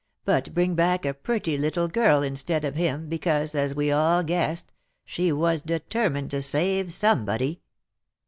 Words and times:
but 0.25 0.51
bring 0.55 0.73
back 0.73 1.05
a 1.05 1.13
pretty 1.13 1.59
little 1.59 1.87
girl 1.87 2.23
instead 2.23 2.65
of 2.65 2.73
him, 2.73 3.07
because, 3.07 3.53
as 3.53 3.75
we 3.75 3.91
all 3.91 4.23
guessed, 4.23 4.73
she 5.05 5.31
was 5.31 5.61
determined 5.61 6.31
to 6.31 6.41
save 6.41 6.91
somebody." 6.91 7.61